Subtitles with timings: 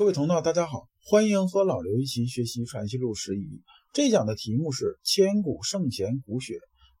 [0.00, 3.60] 各位同道，大家好，欢迎和老刘一起学习《传习录》十一。
[3.92, 6.54] 这讲的题目是“千古圣贤骨血”，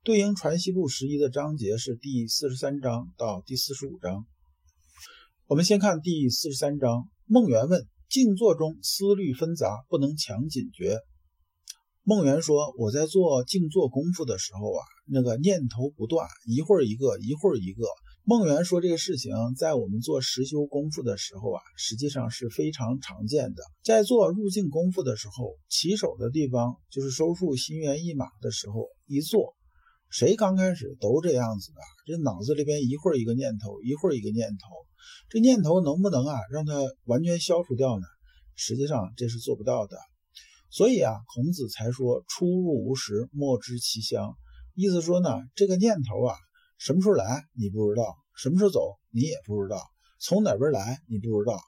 [0.04, 4.26] 对应《传习录》十一的章节是第四十三章到第四十五章。
[5.46, 7.08] 我们先看第四十三章。
[7.24, 10.98] 孟元问：“静坐中思虑纷杂，不能强警觉。”
[12.02, 17.84] 孟元说：“我在做静坐功夫的时候啊，那个念头不断，一会儿一个，一会儿一个。”
[18.24, 23.62] 孟元说：“这个事情在我们做实修功夫的时候啊，实际上是非常常见的。
[23.84, 29.54] 在做入境功夫的时候，起手的地方就是收束心猿意马的时候，一做，
[30.08, 31.80] 谁刚开始都这样子的。
[32.06, 34.68] 这脑子里边一会儿一个念头，一会儿一个念头，
[35.28, 36.72] 这念头能不能啊让它
[37.04, 38.06] 完全消除掉呢？
[38.54, 39.96] 实际上这是做不到的。
[40.70, 44.36] 所以啊，孔子才说：‘出入无时，莫知其乡。’
[44.74, 46.34] 意思说呢，这个念头啊。”
[46.78, 49.82] 什么时候来你不知道，什么时候走你也不知道，
[50.18, 51.60] 从哪边来你不知道，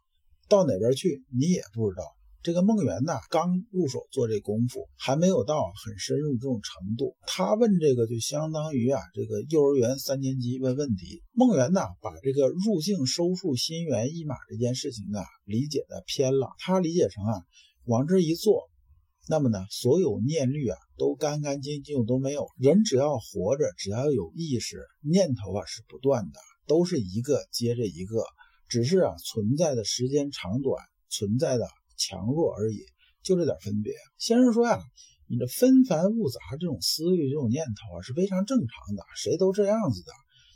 [0.48, 2.02] 到哪边去你也不知道。
[2.42, 7.14] 这个孟元呢，刚入手做这功夫，还没有到很深入这种程度。
[7.26, 11.22] 他问这个就相当于啊，这个幼儿园三年级问问题。
[11.32, 16.48] 孟元呢，把这个入境收束心猿意马这件事情啊，理解的偏了。
[16.58, 17.44] 他理解成啊，
[17.84, 18.70] 往这一坐。
[19.28, 22.48] 那么呢，所有念虑啊都干干净净都没有。
[22.58, 28.24] 人只要活着，只要有意识，念头啊是不断的，都是一个接着一个，
[28.68, 32.84] 只是啊存在的时间长短，存在的强弱而已，
[33.22, 33.92] 就这点分别。
[34.18, 34.80] 先生说呀，
[35.28, 40.12] 你这纷繁复杂这种思虑、这种念头啊是非常正常的，谁都这样子的。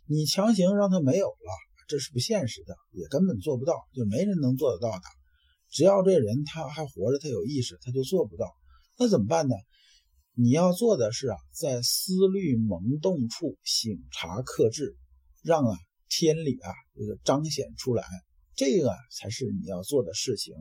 [0.09, 1.53] 你强行让他没有了，
[1.87, 5.05] 这是不现实的，也根本做不到，就没人能做得到的。
[5.77, 8.57] 只要这人他还活着，他有意识，他就做不到。
[8.97, 9.55] 那怎么办呢？
[10.33, 14.97] 你要做的是啊，在思虑萌动处醒察克制，
[15.43, 15.77] 让啊
[16.09, 18.05] 天理啊这个彰显出来，
[18.55, 20.55] 这个才是你要做的事情。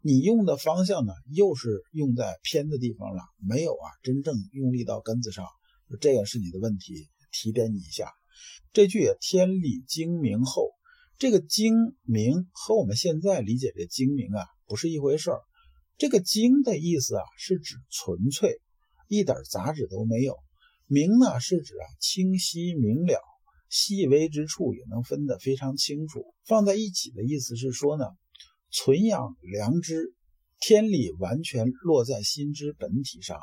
[0.00, 5.44] 你用的方向呢，又是用在偏的地方了，没有啊真正用力到根子上，
[6.00, 7.10] 这个是你的问题。
[7.32, 8.10] 提点你一下，
[8.72, 10.70] 这句“天理精明后”。
[11.18, 11.74] 这个精
[12.04, 15.40] 明和我们现在理解的精明啊不是一回事儿。
[15.96, 18.60] 这个精的意思啊是指纯粹，
[19.08, 20.36] 一点杂质都没有。
[20.86, 23.20] 明呢是指啊清晰明了，
[23.68, 26.24] 细微之处也能分得非常清楚。
[26.46, 28.04] 放在一起的意思是说呢，
[28.70, 30.14] 存养良知，
[30.60, 33.40] 天理完全落在心之本体上。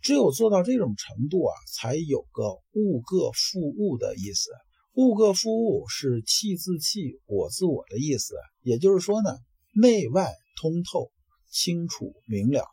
[0.00, 4.50] 只有做到这种程度啊，才有个物各复物的意思。
[4.94, 8.34] 物各复物是气自气，我自我的意思。
[8.60, 9.30] 也就是说呢，
[9.74, 10.30] 内外
[10.60, 11.10] 通透、
[11.50, 12.66] 清楚明了。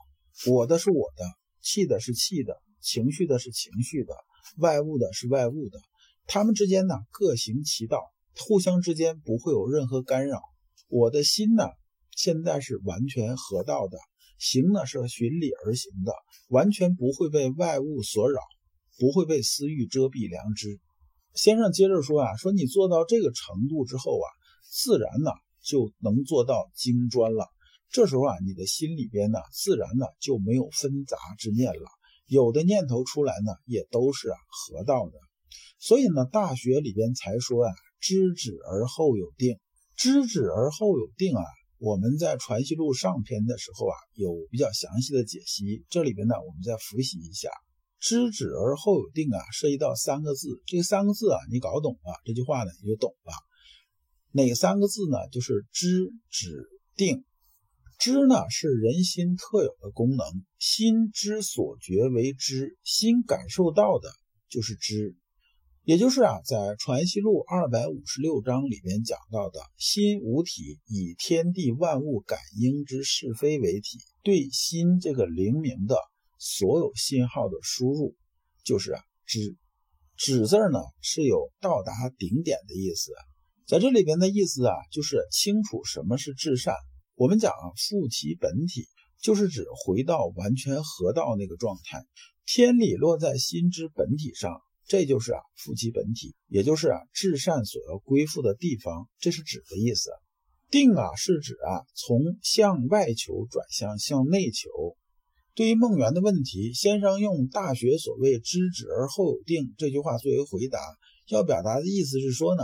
[0.47, 1.23] 我的是我的，
[1.61, 4.13] 气的是气的，情绪的是情绪的，
[4.57, 5.79] 外物的是外物的。
[6.27, 8.01] 他们之间呢各行其道，
[8.37, 10.41] 互相之间不会有任何干扰。
[10.89, 11.69] 我的心呢
[12.17, 13.97] 现在是完全合道的，
[14.37, 16.11] 行呢是循理而行的，
[16.49, 18.41] 完全不会被外物所扰，
[18.97, 20.81] 不会被私欲遮蔽良知。
[21.33, 24.27] 先生接着说啊，说你做到这个程度之后啊，
[24.69, 25.31] 自然呢
[25.63, 27.47] 就能做到精专了。
[27.91, 31.89] 这时候啊，你的心里边呢，自然呢就没有纷杂之念了。
[32.27, 35.13] 有的念头出来呢，也都是啊合道的。
[35.79, 39.57] 所以呢，《大学》里边才说啊，知止而后有定。
[39.95, 41.43] 知止而后有定啊，
[41.77, 45.85] 我们在《传习录》上篇的时候啊，有比较详细的解析。
[45.89, 47.49] 这里边呢，我们再复习一下。
[47.99, 50.61] 知止而后有定啊，涉及到三个字。
[50.65, 53.33] 这三个字啊，你搞懂了，这句话呢你就懂了。
[54.31, 55.17] 哪三个字呢？
[55.31, 57.25] 就是知止定。
[57.97, 60.25] 知呢是人心特有的功能，
[60.57, 64.09] 心之所觉为知，心感受到的
[64.49, 65.15] 就是知。
[65.83, 75.95] 也就是啊，在《传习录》二百五十六章里边讲到的，心无体，以天地万物感应之是非为体，对心这个灵明的。
[76.39, 78.15] 所有信号的输入
[78.63, 79.57] 就是啊，知，
[80.15, 83.11] 止字呢是有到达顶点的意思，
[83.67, 86.73] 在这里边的意思啊，就是清楚什么是至善。
[87.15, 88.87] 我们讲啊，复其本体，
[89.21, 92.05] 就是指回到完全合道那个状态，
[92.45, 100.09] 天理落在心之本体上，这就是啊，复其本体，也就是啊，至善所要归附的地方，这是指的意思。
[100.69, 104.69] 定啊，是指啊，从向外求转向向内求。
[105.59, 110.79] 对于孟元的问题，先生用《大学》所谓“知止而后有定”这句话作为回答，
[111.27, 112.63] 要表达的意思是说呢，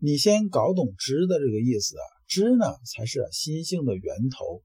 [0.00, 4.64] 你先搞懂“知”的这个意思啊，“知”呢才是心性的源头，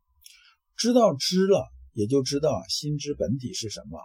[0.76, 4.00] 知道知了，也就知道心之本体是什么，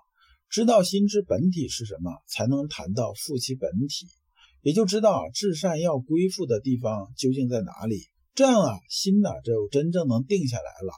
[0.50, 4.08] 知道心之本体是什么，才能谈到复其本体，
[4.60, 8.02] 也就知道至善要归附的地方究竟在哪里。
[8.34, 10.92] 这样啊，心呢就真正能定下来了，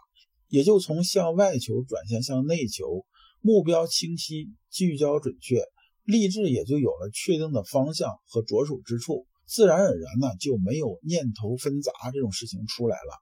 [0.49, 3.07] 也就从向外求转向向内求，
[3.41, 5.63] 目标清晰，聚焦准确，
[6.05, 13.13] 立志也就有了确定的方向和着手之处，自然而然呢就没有念头纷杂这种事情出来了，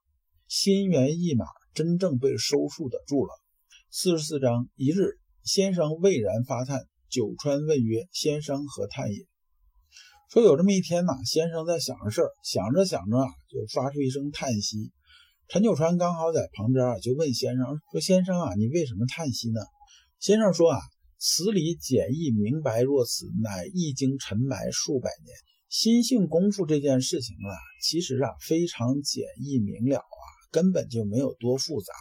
[0.49, 3.31] 心猿意马，真正被收束得住了。
[3.91, 6.87] 四十四章一日，先生蔚然发叹。
[7.09, 9.25] 九川问曰：“先生何叹也？”
[10.29, 14.91] 说有这么一天呐，先生在想着事儿，想着想着啊，就发出一声叹息。
[15.49, 19.61] 陈九川刚好在旁边啊，就问先生说：“先生啊，你为什么叹息呢？”
[20.19, 20.81] 先生说：“啊，
[21.19, 25.37] 词理简易明白若此，乃一经尘埋数百年。
[25.69, 31.95] 心性功夫这件事情啊，其实啊非常简易明了啊，根本就没有多复杂。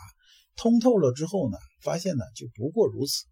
[0.56, 3.26] 通透了之后呢，发现呢就不过如此。”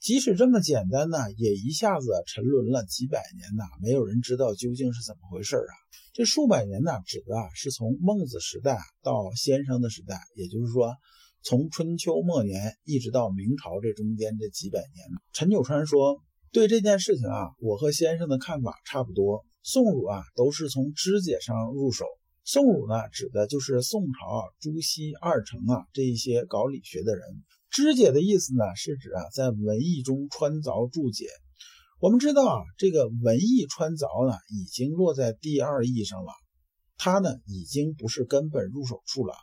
[0.00, 5.74] 即使这么简单呢，也一下子沉沦了几百年呐，没有人知道究竟是怎么回事啊！
[6.14, 10.94] 这数百年呢，指的啊是从孟子时代到先生的时代，也就是说，
[11.42, 15.08] 从春秋末年一直到明朝这中间这几百年。
[15.32, 16.22] 陈九川说
[16.52, 19.44] ：“对这件事情啊，我和先生的看法差不多。
[19.64, 22.04] 宋儒啊，都是从肢解上入手。
[22.44, 27.24] 宋儒呢，指的就是宋朝朱熹、二程啊这一些搞理学的人。”
[27.70, 31.26] 肢解的意思呢，是指啊，在文艺中穿凿注解。
[32.00, 36.32] 我们知道啊，这个文艺穿凿呢，已经落在第二义上了，
[36.96, 39.34] 它呢，已经不是根本入手处了。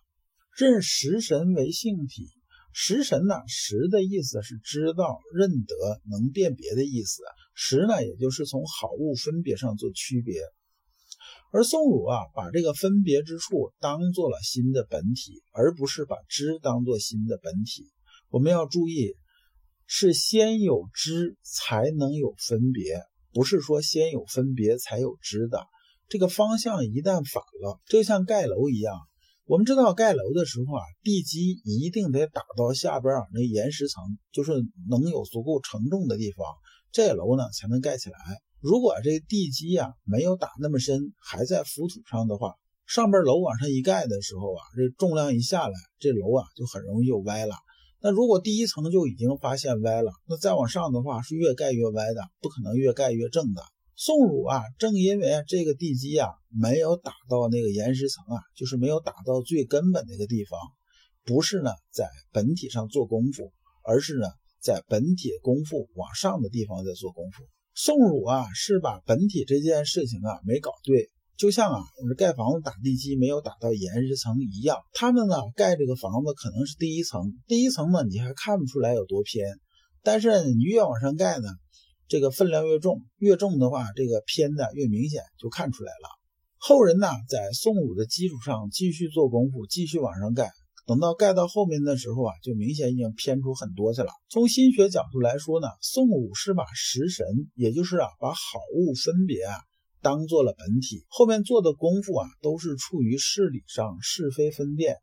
[0.57, 2.29] 认识神为性体，
[2.73, 7.21] 识神呢，识的意思是知道、认得、能辨别的意思。
[7.53, 10.41] 识呢，也就是从好物分别上做区别。
[11.51, 17.91] 而宋儒啊，把这个分别之处当做了心的本体，而不是把知当做心的本体。
[18.35, 19.15] 我们要注意，
[19.85, 23.01] 是先有知才能有分别，
[23.31, 25.65] 不是说先有分别才有知的。
[26.09, 28.93] 这个方向一旦反了，就像盖楼一样。
[29.45, 34.03] 我们知道盖楼的时候啊，地基一定得打到下边啊那岩石层，
[34.33, 34.51] 就是
[34.89, 36.45] 能有足够承重的地方，
[36.91, 38.17] 这楼呢才能盖起来。
[38.59, 42.55] 如果这地基呀没有打那么深，还在浮土上的话，
[42.85, 47.55] 上边楼往上一盖的时候啊，这重量一下来，这楼啊就很容易就歪了。
[48.05, 53.63] 那如果第一层就已经发现歪了，那再往上的话是越盖越歪的，不可能越盖越正的。
[53.95, 60.59] 宋儒啊，正因为这个地基啊没有打到那个岩石层啊，就是没有打到最根本那个地方，
[61.23, 63.51] 不是呢在本体上做功夫，
[63.83, 64.27] 而是呢
[64.61, 67.43] 在本体功夫往上的地方在做功夫。
[67.73, 71.09] 宋儒啊是把本体这件事情啊没搞对。
[71.37, 79.59] 就像啊，我们盖房子打地基没有打到岩石层一样，他们呢盖这个房子可能是第一层，第一层呢你还看不出来有多偏，
[80.01, 81.49] 但是你越往上盖呢，
[82.07, 86.07] 这个分量越重，越重的话，这个偏的越明显，就看出来了。
[86.57, 90.49] 后人呢在宋武的基础上继续做功夫，继续往上盖，
[90.87, 94.09] 等到盖到后面的时候啊，就明显已经偏出很多去了。
[94.29, 98.37] 从心学角度来说呢，宋武是把食神，也就是啊把好
[98.73, 99.59] 物分别啊。
[100.05, 104.97] 当做了本体，后面做的功夫啊，都是处于事理上是非分辨，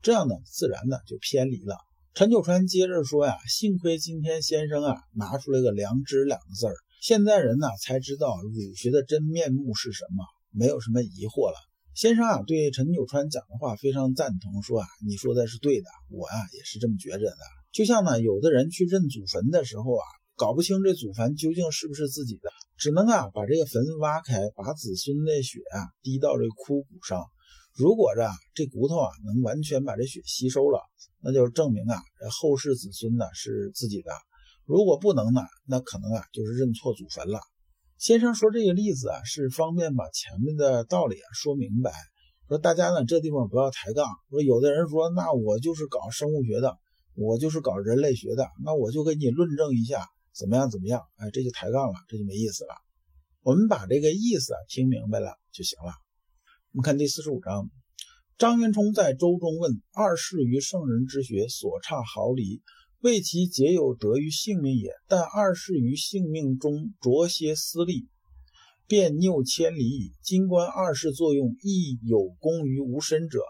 [0.00, 1.76] 这样呢，自然呢就偏离了。
[2.14, 11.56] 陈九川接着说呀，幸亏今天先生啊拿出来个良知两个字儿，现在人呢才知道儒学的真面目是什么，没有什么疑惑了。
[11.94, 17.36] 先生啊对陈九川讲的话非常赞同，说啊你说的是对的，我啊也是这么觉着的。
[17.72, 20.04] 就像呢有的人去认祖坟的时候啊。
[20.38, 27.24] 搞不清这祖坟究竟是不是自己的，只能啊把这个坟挖开，把子孙的血啊滴到这枯骨上。
[27.74, 30.80] 如果这这骨头啊能完全把这血吸收了，
[31.20, 34.10] 那就证明啊这后世子孙呢是自己的。
[34.64, 37.38] 如果不能呢，那可能啊就是认错祖坟了。
[37.98, 41.92] 先生说这个例子啊是方便把前面的道理啊说明白。
[42.48, 44.06] 说大家呢这地方不要抬杠。
[44.30, 46.76] 说有的人说那我就是搞生物学的，
[47.14, 50.06] 我就是搞人类学的，那我就给你论证一下。
[50.36, 50.70] 怎么样？
[50.70, 51.00] 怎么样？
[51.16, 52.74] 哎，这就抬杠了，这就没意思了。
[53.42, 55.92] 我们把这个意思啊听明白了就行了。
[56.72, 57.70] 我们看第四十五章，
[58.36, 62.60] 张元冲在周中问二世于圣人之学所差毫厘，
[63.00, 64.90] 为其皆有得于性命也。
[65.08, 68.06] 但二世于性命中着些私利，
[68.86, 70.12] 便谬千里矣。
[70.22, 73.40] 今观二世作用亦有功于无身者，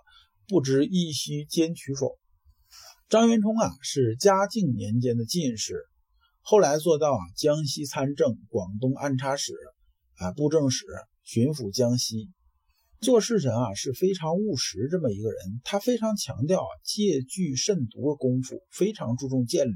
[0.47, 2.17] 不知亦须兼取否？
[3.09, 5.85] 张元冲啊，是嘉靖年间的进士。
[6.49, 9.53] 后来做到啊江西参政、广东安察使、
[10.15, 10.87] 啊布政使、
[11.25, 12.31] 巡抚江西，
[13.01, 15.61] 做事情啊是非常务实这么一个人。
[15.65, 19.75] 他非常强调啊戒惧慎独的功夫，非常注重戒律。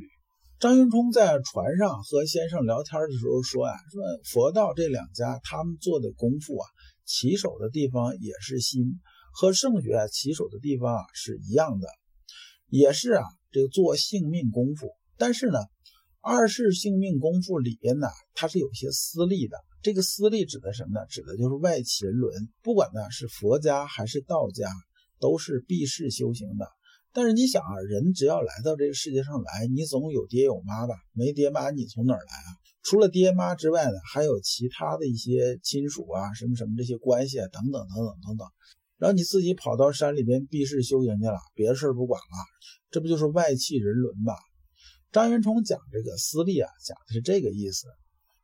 [0.61, 4.01] 张云冲在船上和先生聊天的时候说啊，说
[4.31, 6.67] 佛道这两家他们做的功夫啊，
[7.05, 9.01] 起手的地方也是心，
[9.33, 11.89] 和圣学起手的地方啊是一样的，
[12.69, 14.87] 也是啊这个做性命功夫。
[15.19, 15.59] 但是呢，
[16.23, 19.57] 二世性命功夫里边呢，它是有些私利的。
[19.81, 21.07] 这个私利指的什么呢？
[21.09, 22.51] 指的就是外戚人伦。
[22.63, 24.69] 不管呢是佛家还是道家，
[25.19, 26.69] 都是避世修行的。
[27.15, 30.95] 但是你想啊，人只要来到这个世界上来，你总有爹有妈吧？
[31.15, 32.49] 没爹妈你从哪儿来啊？
[32.83, 38.47] 除了爹妈之外呢，还有其他的一些亲属啊，什么什么这些关系啊，等等等等等等。
[38.99, 42.37] 然后你自己跑到山里边避世修行去了，别的事不管了，
[42.91, 44.35] 这不就是外戚人伦吗？
[45.13, 47.89] 张元崇讲这个私利啊，讲的是这个意思。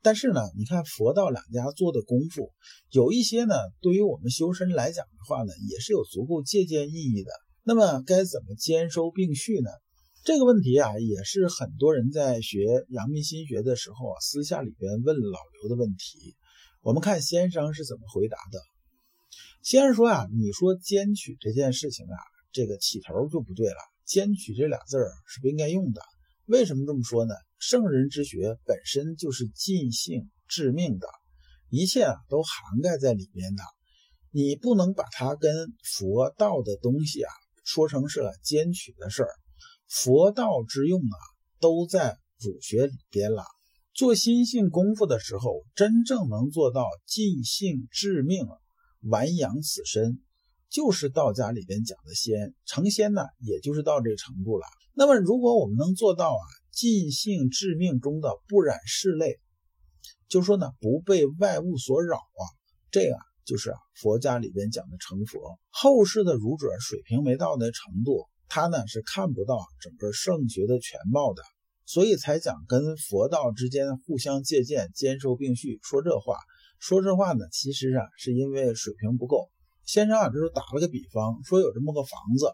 [0.03, 2.53] 但是呢，你看佛道两家做的功夫，
[2.91, 7.31] 有一些呢，对于我们修身来讲的话呢，也是有足够借鉴意义的。
[7.63, 9.71] 那么该怎么兼收并蓄呢？
[10.25, 16.35] 这个问题啊，也是很多人在学阳明心学的时候啊，私下里边问老刘的问题。
[16.83, 18.59] 我们看先生是怎么回答的。
[19.63, 22.19] 先生说啊，你说兼取这件事情啊，
[22.53, 23.77] 这个起头就不对了。
[24.05, 26.01] 兼取这俩字儿是不应该用的。
[26.47, 27.35] 为什么这么说呢？
[27.59, 31.09] 圣人之学本身就是尽性致命的，
[31.69, 33.63] 一切啊都涵盖在里边的。
[34.31, 37.31] 你不能把它跟佛道的东西啊。
[37.65, 39.31] 说成是兼取的事儿，
[39.89, 41.19] 佛道之用啊，
[41.59, 43.43] 都在儒学里边了。
[43.93, 48.47] 做心性功夫的时候，真正能做到尽性致命，
[49.01, 50.21] 完养此身，
[50.69, 54.67] 就是道家里边讲的仙成仙呢，也就是到这程度了。
[54.95, 59.39] 那么，如果我们能做到啊，尽性致命中的不染世类，
[60.29, 62.43] 就说呢，不被外物所扰啊，
[62.91, 63.17] 这个。
[63.47, 71.45] 就是啊，佛家里边讲的成佛，后世的儒者水平没到那程度，他呢是看不到整个圣学的全貌的，
[71.85, 75.79] 所以才讲跟佛道之间互相借鉴、兼收并蓄。
[75.85, 76.35] 说这话，
[76.81, 79.49] 说这话呢，其实啊是因为水平不够。
[79.87, 82.53] 先生啊，这时候打了个比方，说有这么个房子，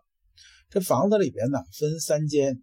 [0.69, 2.63] 这房子里边呢分三间，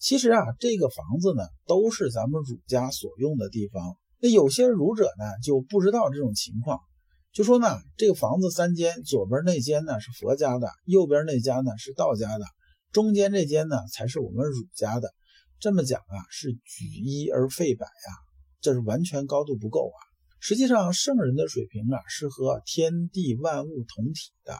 [0.00, 3.96] 其实啊这个房子呢都是咱们儒家所用的地方。
[4.18, 6.80] 那有些儒者呢就不知道这种情况。
[7.32, 12.44] 就说呢，这个房子三间，左边那间呢是佛家的，右边那家呢是道家的，
[12.90, 15.12] 中间这间呢才是我们儒家的。
[15.60, 18.10] 这么讲啊，是举一而废百呀，
[18.60, 19.98] 这是完全高度不够啊。
[20.46, 24.52] 实际上，圣人的水平啊是和天地万物同体的，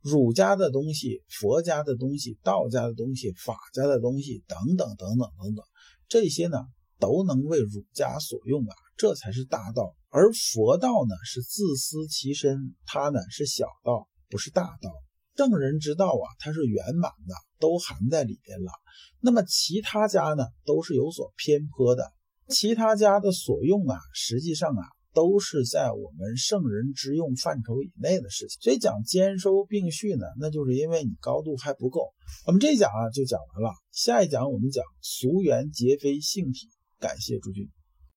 [0.00, 5.64] 儒家的东西、佛家的东西、道家的东西、法家的东西等等等等等等，
[6.08, 6.58] 这些呢
[6.98, 9.94] 都能为儒家所用啊，这才是大道。
[10.08, 14.90] 而佛道呢是自私其身，它呢是小道，不是大道。
[15.36, 18.72] 圣人之道啊，它是圆满的，都含在里边了。
[19.20, 22.12] 那么其他家呢，都是有所偏颇的。
[22.48, 28.58] 其他家的所用啊，实际上啊，都是在我们圣人之用范畴以内的事情。
[28.60, 32.12] 所以讲兼收并蓄呢，那就是因为你高度还不够。
[32.46, 36.68] 我们这一讲啊就讲完了，下一讲我们讲俗缘皆非性体。
[36.98, 37.68] 感谢诸君。